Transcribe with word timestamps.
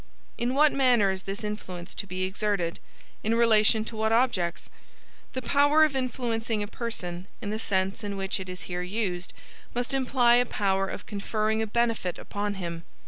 In 0.35 0.55
what 0.55 0.71
manner 0.71 1.11
is 1.11 1.21
this 1.21 1.43
influence 1.43 1.93
to 1.93 2.07
be 2.07 2.23
exerted? 2.23 2.79
In 3.23 3.35
relation 3.35 3.85
to 3.85 3.95
what 3.95 4.11
objects? 4.11 4.67
The 5.33 5.43
power 5.43 5.83
of 5.83 5.95
influencing 5.95 6.63
a 6.63 6.67
person, 6.67 7.27
in 7.39 7.51
the 7.51 7.59
sense 7.59 8.03
in 8.03 8.17
which 8.17 8.39
it 8.39 8.49
is 8.49 8.63
here 8.63 8.81
used, 8.81 9.31
must 9.75 9.93
imply 9.93 10.37
a 10.37 10.45
power 10.47 10.87
of 10.87 11.05
conferring 11.05 11.61
a 11.61 11.67
benefit 11.67 12.17
upon 12.17 12.55
him. 12.55 12.83